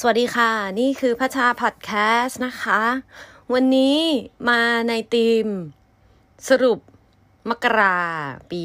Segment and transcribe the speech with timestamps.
[0.00, 0.50] สวัสดีค่ะ
[0.80, 1.90] นี่คือพัชาพอดแค
[2.20, 2.82] สต์นะคะ
[3.52, 3.98] วันนี้
[4.48, 5.46] มาในทีม
[6.48, 6.78] สรุป
[7.50, 7.98] มกรา
[8.50, 8.62] ปี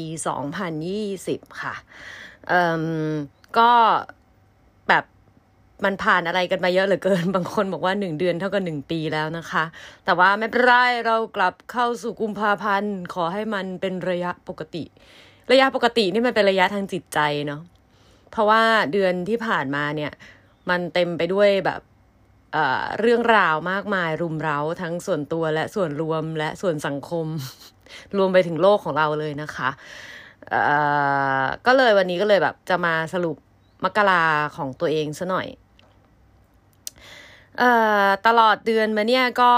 [0.80, 1.74] 2020 ค่ะ
[2.48, 2.84] เอ่ม
[3.58, 3.72] ก็
[4.88, 5.04] แบบ
[5.84, 9.64] มันผ่านอะไรกันมาเยอะเหลือเกิน บางคนบอกว่าหนึ่งเดือนเท่ากับหนึ่งปีแล้วนะคะ
[10.04, 10.72] แต่ว่าไม่เป็นไร
[11.06, 14.84] เรากลับเข้าสู่กุมภาพันธ์ ขอให้มันเป็นระยะปกติ
[15.52, 17.62] ระยะปกตินี่มันเป็นระยะทางจิตใจเนาะ
[18.30, 18.62] เพราะว่า
[18.92, 20.12] เดือนที่ผ่านมาเนี่ย
[20.70, 21.80] มันเต็มไปด้วยแบบ
[23.00, 27.26] เรื่องราวมากมายรุมเร้าทั้งส่วนตัวและส่วนรวมและส่วนสังคม
[28.16, 29.70] รวมไปถึงโลกของเราเลยนะคะ
[30.50, 30.62] เอ่
[31.42, 33.36] อก็เลยวันนี้ก็เลยแบบจะมาสรุป
[33.84, 34.24] มกรา
[34.56, 35.46] ของตัวเองซะหน่อย
[37.58, 37.70] เอ่
[38.04, 39.52] อตลอดเดือนมาเนี่ยก็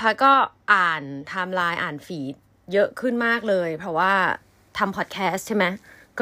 [0.00, 0.32] พัดก็
[0.72, 2.34] อ่านไทม์ไลน์อ่าน feed
[2.72, 4.12] เยอะขึ้นมากเลย เพราะว่า
[4.78, 5.64] ทำพอดแคสต์ใช่ไหม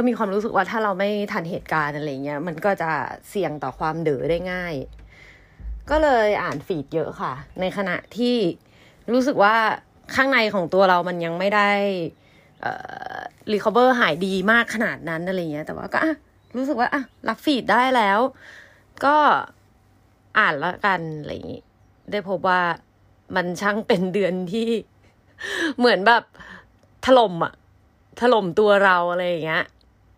[0.00, 2.90] ก็มีความรู้สึกว่าถ้าเราไม่ทันเหตุการณ์อะไรเงี้ย มันก็จะ
[3.28, 4.74] เสี่ยงต่อความเด๋อได้ง่าย
[5.90, 8.36] ก็เลยอ่าน feed เยอะค่ะ ในขณะที่
[9.12, 9.56] รู้สึกว่า
[10.14, 11.70] ข้างในของตัวเรามันยังไม่ได้
[13.52, 16.00] recover หายดีมากขนาดนั้นอะไรเงี้ย แต่ว่าก็
[16.56, 18.18] รู้สึกว่าอะรับ feed ได้แล้ว
[19.04, 19.16] ก็
[20.38, 21.62] อ่านแล้วกันอะไรอย่างงี้
[22.10, 22.60] ได้พบว่า
[23.34, 24.68] มันช่างเป็นเดือนที่
[25.78, 26.22] เหมือนแบบ
[27.06, 27.54] ถล่มอะ
[28.20, 29.64] ถล่มตัวเราอะไรอย่างเงี้ย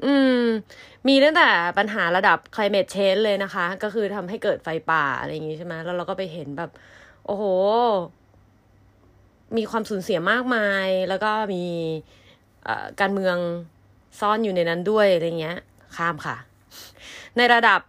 [0.05, 0.43] อืม
[1.09, 1.49] มีตั้งแต่
[1.79, 6.71] ปัญหาระดับ climate change เลยนะคะ ก็คือทำให้เกิดไฟป่าอะไรอย่างงี้ใช่ไหมแล้วเราก็ไปเห็นแบบ
[7.27, 7.45] โอ้โห
[9.57, 11.65] มีความสูญเสียมากมาย แล้วก็มี
[13.01, 13.37] การเมือง
[14.21, 15.59] ซ่อนอยู่ในนั้นด้วยอะไรเงี้ย
[15.97, 16.37] ข้ามค่ะ
[17.37, 17.81] ในระดับ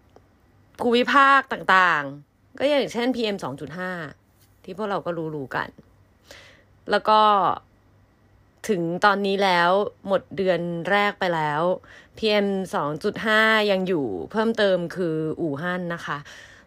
[0.82, 3.38] ภูมิภาคต่างๆ ก็อย่างเช่น PM
[4.00, 5.70] 2.5 ที่พวกเราก็รู้ๆกัน
[6.92, 7.20] แล้วก็
[8.70, 9.70] ถึงตอนนี้แล้ว
[10.08, 11.62] หมดเดือนแรกไปแล้ว
[12.18, 12.48] PM
[13.10, 16.18] 2.5 ยังอยู่เพิ่มเติมคืออู่ฮั่นนะคะ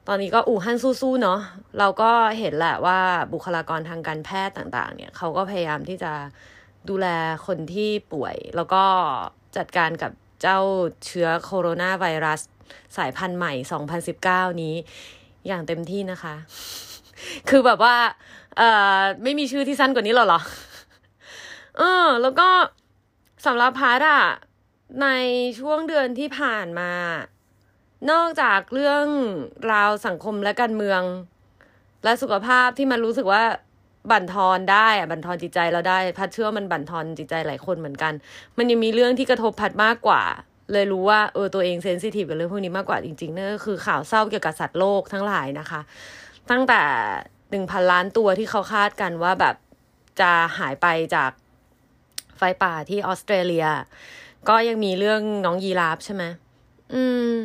[0.09, 1.41] ตอนนี้ก็อู่ฮั่นสู้ๆเนาะ
[1.79, 2.99] เราก็เห็นแหละว่า
[3.33, 6.13] บุคลากรทางการแพทย์ต่าง ๆ เนี่ยเขาก็พยายามที่จะ
[6.89, 7.07] ดูแล
[7.47, 8.85] คนที่ป่วย แล้วก็
[9.57, 10.13] จัดการกับ
[10.43, 10.59] เจ้า
[11.05, 12.41] เชื้อโคโรนาไวรัส
[12.97, 13.53] สายพันธุ์ใหม่
[14.07, 14.75] 2019 นี้
[15.47, 16.35] อย่างเต็มที่นะคะ
[17.49, 17.97] คือแบบว่า
[18.57, 20.41] เอ่อ ไม่มีชื่อที่สั้นกว่านี้หรอหรอ
[21.77, 22.49] เออ แล้วก็
[23.47, 24.25] สำหรับพาร์ทอะ
[25.03, 25.09] ใน
[25.61, 26.93] ช่วงเดือนที่ผ่านมา
[28.11, 29.07] นอกจากเรื่อง
[29.73, 31.03] ราวสังคมและการเมือง
[32.05, 33.43] และสุขภาพที่มันรู้สึกว่า
[34.11, 38.13] บั่นทอนได้อะบั่นทอนจิตใจเราได้ พัดเชื่อมันบั่นทอนจิตใจหลายคนเหมือนกัน
[38.59, 40.23] มันยังมีเรื่องที่กระทบพัดมากกว่า
[40.73, 45.81] เลยรู้ว่าเออตัวเองเซนซิทีฟกับเรื่องพวกนี้มากกว่าจริงๆนั่นก็คือข่าวเศร้าเกี่ยวกับสัตว์โลกทั้งหลายนะคะ
[46.51, 46.83] ตั้งแต่
[47.51, 49.57] หนึ่งพันล้านตัวที่เขาคาดกันว่าแบบ
[50.21, 51.31] จะหายไปจาก
[52.37, 53.67] ไฟป่าที่ออสเตรเลีย
[54.49, 56.23] ก็ยังมีเรื่องน้องยีราฟใช่ไหม
[56.95, 57.03] อื
[57.35, 57.37] ม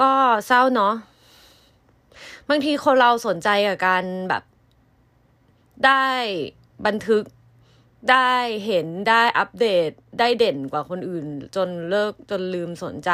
[0.00, 0.12] ก็
[0.46, 0.94] เศร้าเนาะ
[2.48, 4.42] บางทีคนเราสนใจกับการแบบ
[5.86, 6.06] ได้
[6.86, 7.24] บันทึก
[8.10, 8.32] ได้
[8.66, 11.26] เห็นได้อัปเดตได้เด่นกว่าคนอื่น
[11.56, 13.10] จนเลิกจนลืมสนใจ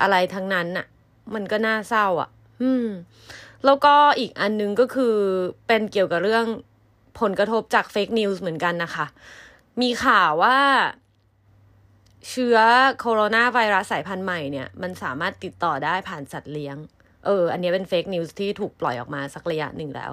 [0.00, 0.86] อะไรทั้งนั้นน่ะ
[1.34, 2.30] มันก็น่าเศร้า อะ
[2.62, 2.86] อืม
[3.64, 5.14] แล้วก็อีกอันนึงก็คือ
[5.66, 6.46] เป็นเกี่ยวกับเรื่อง
[7.20, 9.06] ผลกระทบจากเฟกนิวส์เหมือนกันนะคะ
[9.82, 10.58] มีข่าวว่า
[12.28, 12.58] เชื้อ
[12.98, 16.76] โคโรนาไวรัสสายพันธุ์ใหม่เนี่ยมันสามารถติดต่อได้ผ่านสัตว์เลี้ยง
[17.24, 20.12] เออ อันนี้เป็น fake news ที่ถูกปล่อยออกมาสักระยะหนึ่งแล้ว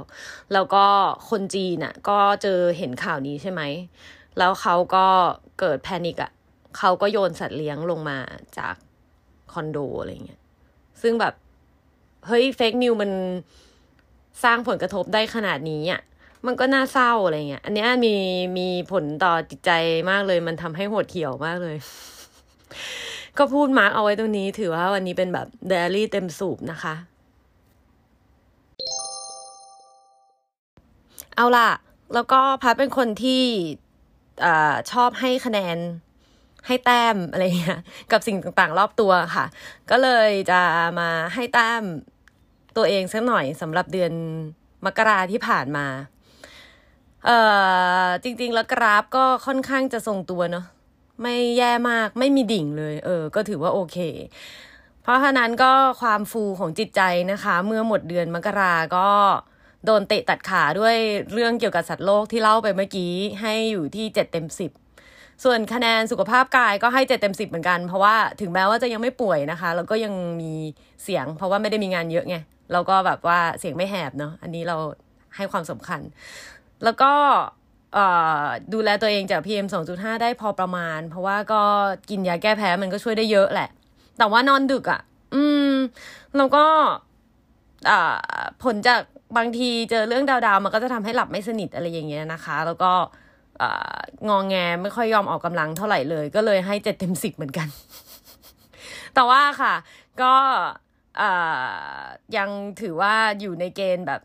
[0.53, 0.85] แล้วก็
[1.29, 3.61] คนจีนน่ะ ก็เจอเห็นข่าวนี้ใช่ไหม
[4.37, 5.07] แล้วเขาก็
[5.59, 6.31] เกิด panic อะ
[6.77, 8.17] เขาก็โยนสัตว์เลี้ยงลงมา
[8.57, 8.75] จาก
[9.53, 10.41] คอนโดอะไรเงี้ย
[11.01, 11.33] ซึ่งแบบ
[12.27, 13.11] เฮ้ย fake news มัน
[14.43, 16.01] สร้างผลกระทบได้ขนาดนี้อะ
[16.45, 18.15] มันก็น่าเศร้าอะไรเงี้ย อันนี้มี
[18.57, 19.71] มีผลต่อจิตใจ
[20.09, 21.77] มากเลย มันทำให้ห่อเหี่ยวมากเลย
[23.37, 26.95] ก็พูด mark เอาไว้ตรงนี้ ถือว่าวันนี้เป็นแบบ daily เต็มสูบนะคะ
[31.35, 31.69] เอาล่ะ
[32.13, 34.47] แล้วก็พัดเป็นคนที่
[34.91, 35.77] ชอบให้คะแนน
[36.67, 37.79] ให้แต้มอะไรเงี้ย
[38.11, 39.45] กับสิ่งต่างๆ รอบตัวค่ะ
[39.91, 40.61] ก็เลยจะ
[40.99, 41.83] มาให้แต้ม
[42.77, 44.13] ตัวเองสักหน่อยสำหรับเดือน
[44.85, 45.85] มกราที่ผ่านมา
[47.25, 47.37] เอ่
[48.05, 50.65] อจริง ๆ แล้วกราฟก็ค่อนข้างจะทรงตัวเนาะ
[51.21, 53.97] ไม่แย่มากไม่มีดิ่งเลย เออ ก็ถือว่าโอเค
[55.03, 55.71] เพราะฉะนั้นก็
[56.01, 59.07] ความฟูของจิตใจนะคะ เมื่อหมดเดือนมกราก็
[59.85, 60.95] โดนเตะตัดขาด้วย
[61.33, 64.71] เรื่องเกี่ยวกับสัตว์โลกที่เล่าไปเมื่อกี้ให้อยู่ที่เจ็ดเต็มสิบ
[65.43, 70.53] ส่วนคะแนนสุขภาพกายก็ให้เจ็ดเต็มสิบเหมือนกัน เพราะว่าถึงแม้ว่าจะยังไม่ป่วยนะคะ แล้วก็ยังมี
[71.03, 72.35] เสียง เพราะว่าไม่ได้มีงานเยอะไง
[72.71, 74.77] แล้วก็แบบว่าเสียงไม่แหบเนาะอันนี้เรา
[75.35, 76.01] ให้ความสำคัญ
[76.83, 77.11] แล้วก็
[78.73, 81.61] ดูแลตัวเองจาก PM 2.5 ได้พอประมาณ เพราะว่าก็
[82.09, 83.69] กินยาแก้แพ้มันก็ช่วยได้เยอะแหละ
[84.17, 85.01] แต่ว่านอนดึกอะ่ะ
[85.35, 85.73] อืม
[86.37, 86.65] แล้วก็
[88.63, 89.01] ผลจาก
[89.37, 92.91] บางทีเจอเรื่องดาวๆมันก็จะทำให้หลับไม่สนิทอะไรอย่างเงี้ยนะคะ แล้วก็
[94.29, 97.67] งองแงไม่ค่อยยอมออกกำลังเท่าไหร่เลย ก็เลยให้เจ็ดเต็มสิบเหมือนกัน
[99.15, 99.73] แต่ว่าค่ะ
[100.21, 100.33] ก็
[102.37, 102.49] ยัง
[102.81, 104.21] ถือว่าอยู่ในเกณฑ์แบบ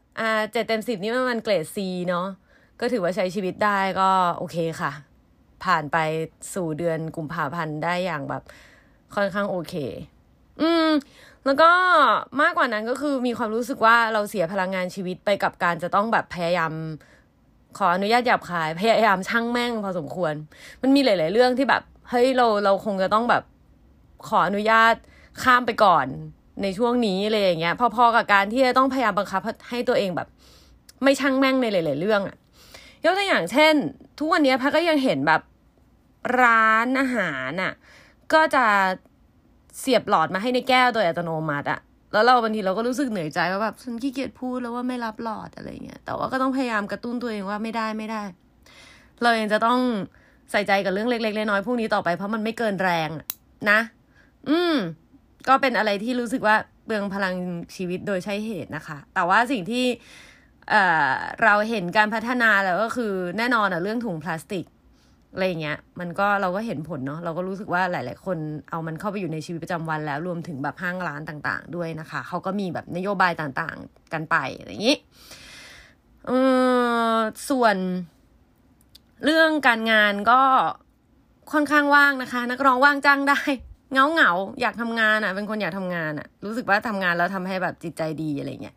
[0.52, 2.26] เจ็ดเต็มสิบนี่มันเกรดซีเนาะ
[2.80, 4.92] ก็ถือว่าใช้ชีวิตได้ก็โอเคค่ะ
[5.64, 5.96] ผ่านไป
[6.54, 8.42] สู่เดือนกุมภาพันธ์ได้อย่างแบบ
[9.14, 9.74] ค่อนข้างโอเค
[10.60, 10.88] อืม
[11.44, 11.70] แล้วก็
[12.40, 16.72] มากกว่านั้นก็คือมีความรู้สึกว่าเราเสียพลังงานชีวิตไปกับการจะต้องแบบพยายาม
[17.78, 20.34] ขออนุญาตหยาบคาย พยายามช่างแม่งพอสมควร
[20.82, 23.42] มันมีหลาย ๆ เรื่องที่แบบเฮ้ยเราเราคงจะต้องแบบ
[24.28, 24.94] ขออนุญาต
[25.42, 26.06] ข้ามไปก่อน
[26.62, 30.28] ในช่วงนี้อะไรอย่างเงี้ย พอ ๆ กับการที่จะต้องพยายามบังคับให้ตัวเองแบบ
[31.02, 32.36] ไม่ช่างแม่งในหลาย ๆ เรื่องอะ
[33.04, 33.74] ยกตัวอย่างเช่น
[34.18, 35.42] ทุกวันนี้พักก็ยังเห็นแบบ
[36.42, 37.72] ร้านอาหารน่ะ
[38.32, 38.64] ก็จะ
[39.78, 41.80] เสียบหลอดมาให้ในแก้วโดยอัตโนมัติอะ
[42.12, 48.22] แล้วเราบางทีเราก็รู้สึกเหนื่อยใจว่าแบบฉันขี้เกียจพูดแล้วว่าไม่รับหลอดอะไรเงี้ย แต่ว่าก็ต้องพยายามกระตุ้นตัวเองว่าไม่ได้ไม่ได้
[49.22, 49.78] เราเองจะต้อง
[50.50, 53.08] ใส่ใจกับเรื่องเล็กๆน้อยๆพวกนี้ต่อไปเพราะมันไม่เกินแรง
[53.70, 53.80] นะ
[54.48, 54.74] อืม
[55.48, 56.56] ก็เป็นอะไรที่รู้สึกว่า
[56.86, 57.34] เบืองพลัง
[57.76, 59.84] ชีวิตโดยใช้เหตุนะคะ แต่ว่าสิ่งที่
[61.44, 64.64] เราเห็นการพัฒนาแล้วก็คือแน่นอนอะเรื่องถุงพลาสติก
[65.32, 68.38] อะไรเงี้ย มันก็เราก็เห็นผลเนาะเราก็รู้สึกว่าหลาย ๆ คน
[68.70, 74.96] เอามันเข้าไปอยู่ในชีวิตประจำวันแล้วรวมถึงแบบห้างร้านต่าง ๆ ด้วยนะคะเขาก็มีแบบนโยบายต่างๆ กันไปอะไรอย่างนี้
[76.26, 76.30] เอ
[77.12, 77.16] อ
[77.48, 77.76] ส่วน
[79.24, 80.40] เรื่องการงานก็
[81.52, 83.40] ค่อนข้างว่างนะคะ นักร้องว่างจ้างได้
[83.92, 84.30] เงาเงา
[84.60, 88.76] อยากทำงานอะ่ะ เป็นคนอยากทำงานอะ่ะ รู้สึกว่าทำงานแล้วทำให้แบบจิตใจดีอะไรเงี้ย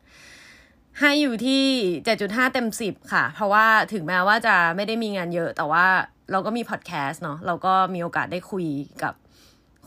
[1.02, 1.64] ให้อยู่ที่
[2.06, 5.86] เจ็ดจุดห้าเต็มสิบค่ะ เพราะว่าถึงแม้ว่าจะไม่ได้มีงานเยอะ แต่ว่า
[6.32, 8.66] เราก็มีพอดแคสต์เนาะเราก็มีโอกาสได้คุย
[9.04, 9.14] กับ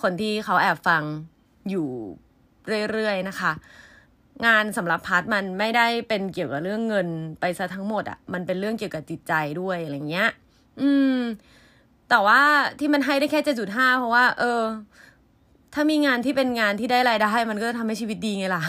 [0.03, 1.03] คนที่เขาแอบฟัง
[1.71, 1.89] อยู่
[2.91, 3.53] เรื่อยๆนะคะ
[4.47, 7.09] งานสำหรับพาร์ทมันไม่ได้เป็นเกี่ยวกับเรื่องเงิน
[7.41, 10.31] ไปซะทั้งหมดอะมันเป็นเรื่องเกี่ยวกับจิตใจด้วยอะไรเงี้ย
[10.81, 11.19] อืม
[12.11, 12.41] แต่ว่า
[12.79, 14.63] ที่มันให้ได้แค่เจ็ดจุดห้าเพราะว่า เออ
[15.75, 18.63] ถ้ามีงานที่เป็นงานที่ได้รายได้มันก็จะทำให้ชีวิตดีไงล่ะ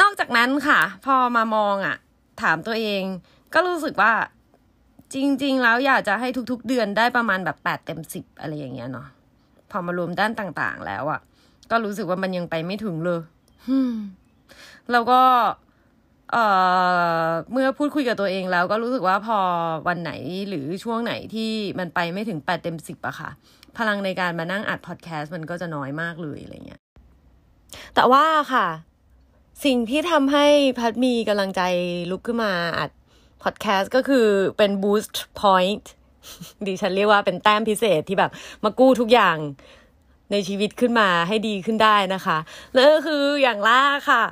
[0.00, 1.96] นอกจากนั้นค่ะ พอมามองอะ่ะ
[2.42, 3.02] ถามตัวเอง
[3.54, 4.12] ก็รู้สึกว่า
[5.14, 9.08] จริง ๆ แล้วอยากจะให้ทุก ๆ เดือนได้ประมาณแบบแปดเต็มสิบอะไรอย่างเงี้ยเนาะ
[9.70, 11.20] พอมารวมด้านต่าง ๆ แล้วอะ่ะ
[11.70, 13.20] ก็รู้สึกว่ามันยังไปไม่ถึงเลย
[14.92, 15.20] แล้วก็
[16.32, 16.44] เอ่
[17.24, 19.38] อเมื่อพูดคุยกับตัวเองแล้วก็รู้สึกว่าพอ
[19.88, 20.12] วันไหน
[20.48, 23.30] หรือช่วงไหนที่มันไปไม่ถึงแปดเต็มสิบอะค่ะ
[23.78, 26.80] พลังในการมานั่งอัดพอดแคสต์มันก็จะน้อยมากเลยอะไรเงี้ย
[27.94, 28.66] แต่ว่าค่ะ
[29.64, 30.46] สิ่งที่ทำให้
[30.78, 31.62] พัดมีกำลังใจ
[32.10, 32.90] ลุกขึ้นมาอัด
[33.42, 34.26] พอดแคสต์ก็คือ
[34.58, 35.86] เป็น boost point
[36.66, 38.30] ดิฉันเรียกว่าเป็นแต้มพิเศษที่แบบ
[38.64, 39.36] มากู้ทุกอย่าง
[40.32, 42.38] ในชีวิตขึ้นมาให้ดีขึ้นได้นะคะ
[42.74, 44.22] นั่นก็คืออย่างล่าค่ะ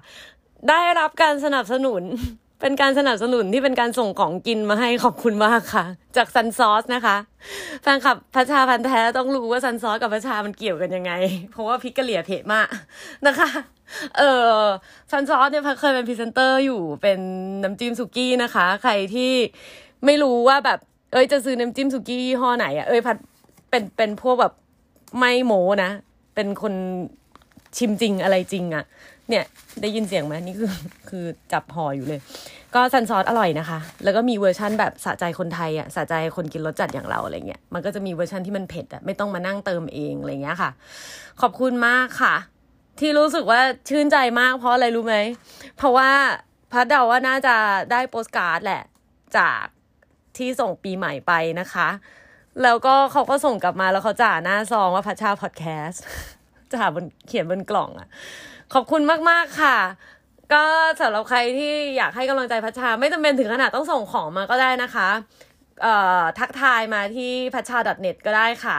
[0.69, 2.03] ได้รับการสนับสนุน
[2.61, 5.85] เป็นการสนับสนุนที่เป็นการส่งของกินมาให้ขอบคุณมากค่ะ
[6.17, 7.17] จากซันซอสนะคะ
[7.83, 11.13] แฟนคลับพัชชาพันแท้ต้องรู้ว่าซันซอสกับพัชชามันเกี่ยวกันยังไง
[11.51, 12.69] เพราะว่าพิกกะเหลียเพมาก
[13.27, 13.49] นะคะ
[14.19, 14.61] เออ
[15.11, 17.19] ซันซอสเนี่ยพัเคยเป็นพรีเซนเตอร์อยู่เป็น
[17.63, 19.33] น้ำจิ้มสุกี้นะคะ ใครที่
[20.05, 20.79] ไม่รู้ว่าแบบ
[21.13, 23.17] เอ้ยจะซื้อน้ำจิ้มสุกี้ยี่ห้อไหนอะเอ้ยพัช
[23.71, 24.53] เป็นเป็นพวกแบบ
[25.19, 25.53] ไม่โม
[25.85, 25.91] นะ
[26.35, 26.75] เป็นคน
[27.77, 28.85] ชิมจริงอะไรจริงอะ
[29.31, 29.45] เนี่ย
[29.81, 30.73] ได้ยินเสียงไหมนี่คือ
[31.09, 32.21] คือจับห่ออยู่เลย
[32.75, 40.71] ก็ซันซอสอร่อยนะคะ แล้วก็มีเวอร์ชั่นแบบสะใจคนไทยอะสะใจคนกินรสจัดอย่างเราอะไรเงี้ยมันก็จะมีเวอร์ชั่นที่มันเผ็ดอะไม่ต้องมานั่งเติมเองอะไรเงี้ยค่ะ
[41.41, 42.35] ขอบคุณมากค่ะ
[43.01, 45.17] ที่รู้สึกว่าชื่นใจมากเพราะอะไรรู้ไหม
[45.77, 46.11] เพราะว่า
[46.73, 47.55] พัดเดาว่าน่าจะ
[47.93, 48.83] ได้โปสการ์ดแหละ
[49.37, 49.65] จาก
[50.37, 51.89] ที่ส่งปีใหม่ไปนะคะ
[52.63, 56.03] แล้วก็เขาก็ส่งกลับมาแล้วเขาจ่าหน้าซองว่าพัชชาพอดแคสต์
[56.73, 58.09] จ่าบนเขียนบนกล่องอะ
[58.75, 59.77] ขอบคุณมากๆค่ะ
[60.53, 60.65] ก็
[61.01, 65.09] สำหรับใครที่อยากให้กำลังใจพัชชา ไม่จำเป็นถึงขนาดต้องส่งของมาก็ได้นะคะ
[65.83, 68.79] เอ่อทักทายมาที่พัชชา .net ก็ได้ค่ะ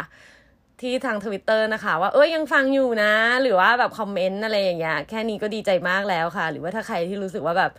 [0.81, 7.71] ที่ทางทวิตเตอร์นะคะ ว่าเอ้ยยังฟังอยู่นะ หรือว่าแบบคอมเมนต์อะไรอย่างเงี้ยแค่นี้ก็ดีใจมากแล้วค่ะ หรือว่าถ้าใครที่รู้สึกว่าแบบ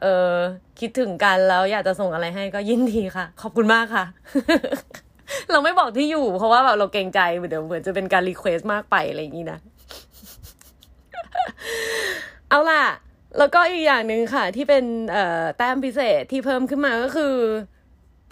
[0.00, 0.32] เออ
[0.80, 4.04] คิดถึงกันแล้วอยากจะส่งอะไรให้ก็ยินดีค่ะ ขอบคุณมากค่ะ
[5.50, 9.58] เราไม่บอกที่อยู่ เพราะว่าแบบเราเกรงใจเดี๋ยวเหมือนจะเป็นการ request มากไปอะไรอย่างนี้นะ
[12.50, 12.84] เอาล่ะ
[13.38, 17.34] แล้วก็อีกอย่างหนึ่งค่ะ ที่เป็นเอ่อแต้มพิเศษที่เพิ่มขึ้นมาก็คือ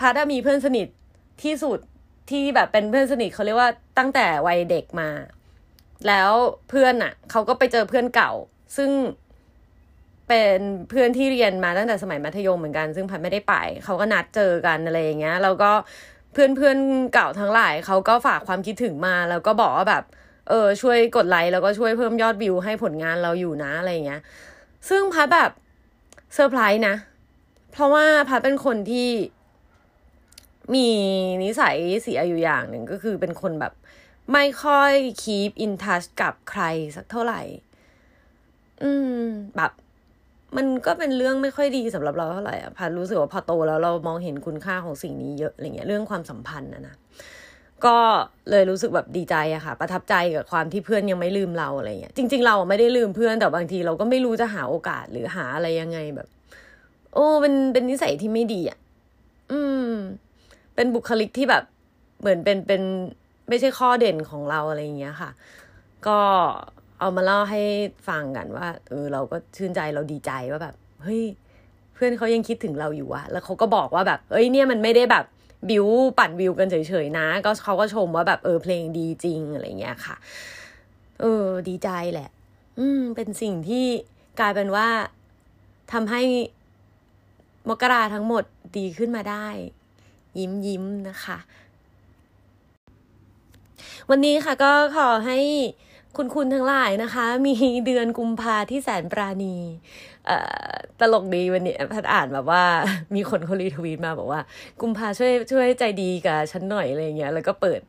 [0.01, 0.89] พัดมีเพื่อนสนิท
[1.43, 1.79] ที่สุด
[2.31, 5.09] ที่แบบเป็นเพื่อนสนิทเขาเรียกว่าตั้งแต่วัยเด็กมา
[6.07, 6.31] แล้ว
[6.69, 8.33] เพื่อนอะเขาก็ไปเจอเพื่อนเก่า
[8.77, 8.91] ซึ่ง
[10.29, 10.59] เป็น
[10.91, 15.71] เพื่อนที่เรียนมาตั้งแต่สมัยมัธยมเหมือนกัน ซึ่งพัดไม่ได้ไป เขาก็นัดเจอกันอะไรอย่างเงี้ย แล้วก็
[16.33, 16.79] เพื่อนเพื่อน
[17.15, 20.05] เก่าทั้งหลายเขาก็ฝากความคิดถึงมา แล้วก็บอกว่าแบบ
[20.49, 24.23] เออช่วยกดไลค์แล้วก็ช่วยเพิ่มยอดวิวให้ผลงานเราอยู่นะอะไรเงี้ย
[24.89, 25.51] ซึ่งพัดแบบ
[26.35, 26.95] เซอร์ไพรส์นะ
[27.73, 29.11] เพราะว่าพัชเป็นคนที่
[30.75, 30.89] มี
[31.43, 33.73] นิสัยเสียอยู่อย่างหนึ่งก็คือเป็นคนแบบ
[34.33, 36.63] ไม่ค่อย keep in touch กับใคร
[36.97, 37.43] สักเท่าไหร่
[38.83, 39.23] อืม
[39.57, 39.73] แบบ
[40.57, 46.95] มันก็เป็นเรื่องไม่ค่อยดีสำหรับเราเท่าไหร่อะพัชรู้สึกว่าพอโตแล้วเรามองเห็นคุณค่าของสิ่งนี้เยอะอะไรเงี้ยเรื่องความสัมพันธ์นะนะ
[47.87, 47.97] ก็
[48.51, 56.29] เลยรู้สึกแบบดีใจอะค่ะ ประทับใจกับความที่เพื่อนยังไม่ลืมเราอะไรเงี้ยจริง ๆ เราไม่ได้ลืมเพื่อนแต่บางทีเราก็ไม่รู้จะหาโอกาสหรือหาอะไรยังไงแบบ
[57.15, 58.79] โอ้เป็นเป็นนิสัยที่ไม่ดีอะ
[59.53, 59.93] อืม
[60.75, 61.65] เป็นบุคลิกที่แบบ
[62.21, 62.83] เหมือนเป็นเป็น
[63.49, 65.31] ไม่ใช่ข้อเด่นของเราอะไรเงี้ยค่ะ
[66.07, 66.19] ก็
[67.01, 67.63] เอามาเล่าให้
[68.09, 71.23] ฟังกันว่าเออเราก็ชื่นใจเราดีใจว่าแบบ เฮ้ย
[71.95, 75.25] เพื่อนเขายังคิดถึงเราอยู่อะแล้วเขาก็บอกว่าแบบ เอ้ยเนี่ยมันไม่ได้แบบ
[75.69, 75.87] บิว
[76.19, 80.17] ปั่นวิวกันเฉยๆนะ ก็เขาก็ชมว่าแบบเออเพลงดีจริงอะไรเงี้ยค่ะ
[81.21, 82.29] เออ ดีใจแหละ
[82.79, 83.87] อืม เป็นสิ่งที่
[84.41, 84.89] กลายเป็นว่า
[85.93, 86.23] ทำให้
[87.69, 88.45] มกราทั้งหมด
[88.77, 89.47] ดีขึ้นมาได้
[90.39, 91.39] ยิ้มยิ้มนะคะ
[94.11, 95.39] วันนี้ค่ะก็ขอให้
[96.21, 97.55] คุณคุณทั้งหลายนะคะ มี
[97.87, 99.57] เดือนกุมภาที่แสนปราณี
[101.01, 102.63] ตลกดีวันนี้พัดอ่านแบบว่า
[103.15, 104.41] มีคนเขารีทวีตมาบอกว่า
[104.81, 107.81] กุมภาช่วยช่วยใจดีกับฉันหน่อยอะไรเงี้ยแล้วก็เปิด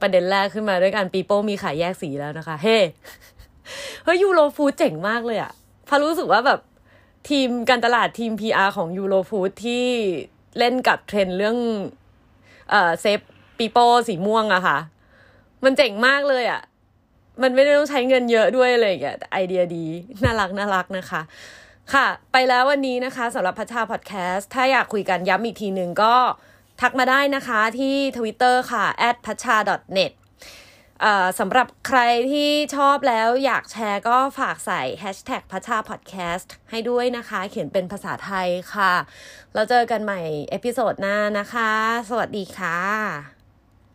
[0.00, 2.78] ประเด็นแรกขึ้นมาด้วยการปีโป้มีขายแยกสีแล้วนะคะ เฮ้
[4.04, 5.52] เฮ้ยยูโรฟูดเจ๋งมากเลยอะ
[5.88, 6.60] พัชรู้สึกว่าแบบ
[7.28, 9.84] ทีมการตลาดทีม PR ของยูโรฟูดที่
[10.58, 11.56] เล่นกับเทรนเรื่อง
[12.70, 13.20] เอ่อ save
[13.58, 14.78] ปีโป้สีม่วงอะค่ะ
[15.64, 16.62] มันเจ๋งมากเลยอะ
[17.42, 19.84] มันไม่ได้ต้องใช้เงินเยอะด้วยอะไรอย่างเงี้ยไอเดียดี
[20.24, 21.22] น่ารักน่ารักนะคะ
[21.94, 26.14] ค่ะ ไปแล้ววันนี้นะคะสำหรับพัชชาพอดแคสต์ถ้าอยากคุยกันย้ำอีกทีหนึ่งก็
[26.80, 28.84] ทักมาได้นะคะที่ทวิตเตอร์ค่ะ
[29.26, 29.56] พัชชา
[29.96, 30.12] .net
[31.38, 32.00] สำหรับใคร
[32.32, 38.92] ที่ชอบแล้วอยากแชร์ก็ฝากใส่ hashtag พัชชาพอดแคสต์ให้ด้วยนะคะ เขียนเป็นภาษาไทยค่ะ
[39.54, 40.20] แล้วเจอกันใหม่
[40.50, 41.70] episode หน้านะคะ
[42.08, 43.41] สวัสดีค่ะ